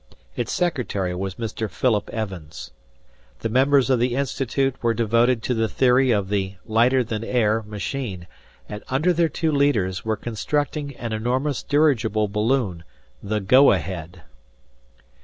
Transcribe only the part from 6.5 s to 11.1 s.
"lighter than air" machine; and under their two leaders were constructing